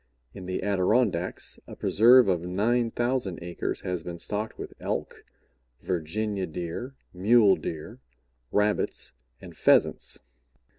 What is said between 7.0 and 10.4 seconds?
Muledeer, Rabbits, and Pheasants.